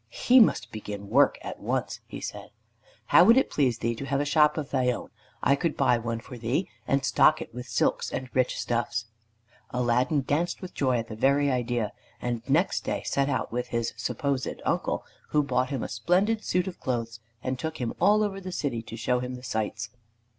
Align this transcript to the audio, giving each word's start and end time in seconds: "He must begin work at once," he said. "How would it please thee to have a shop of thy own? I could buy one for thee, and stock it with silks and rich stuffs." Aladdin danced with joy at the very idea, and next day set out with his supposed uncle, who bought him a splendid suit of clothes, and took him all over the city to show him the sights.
"He 0.09 0.39
must 0.39 0.71
begin 0.71 1.09
work 1.11 1.37
at 1.43 1.59
once," 1.59 1.99
he 2.07 2.19
said. 2.21 2.49
"How 3.05 3.23
would 3.23 3.37
it 3.37 3.51
please 3.51 3.77
thee 3.77 3.93
to 3.93 4.05
have 4.05 4.19
a 4.19 4.25
shop 4.25 4.57
of 4.57 4.71
thy 4.71 4.89
own? 4.91 5.11
I 5.43 5.55
could 5.55 5.77
buy 5.77 5.99
one 5.99 6.21
for 6.21 6.39
thee, 6.39 6.67
and 6.87 7.05
stock 7.05 7.39
it 7.39 7.53
with 7.53 7.67
silks 7.69 8.11
and 8.11 8.27
rich 8.33 8.57
stuffs." 8.59 9.05
Aladdin 9.69 10.21
danced 10.23 10.59
with 10.59 10.73
joy 10.73 10.97
at 10.97 11.07
the 11.07 11.15
very 11.15 11.51
idea, 11.51 11.91
and 12.19 12.41
next 12.49 12.83
day 12.83 13.03
set 13.05 13.29
out 13.29 13.51
with 13.51 13.67
his 13.67 13.93
supposed 13.95 14.49
uncle, 14.65 15.05
who 15.29 15.43
bought 15.43 15.69
him 15.69 15.83
a 15.83 15.87
splendid 15.87 16.43
suit 16.43 16.65
of 16.67 16.79
clothes, 16.79 17.19
and 17.43 17.59
took 17.59 17.77
him 17.77 17.93
all 18.01 18.23
over 18.23 18.41
the 18.41 18.51
city 18.51 18.81
to 18.81 18.97
show 18.97 19.19
him 19.19 19.35
the 19.35 19.43
sights. 19.43 19.89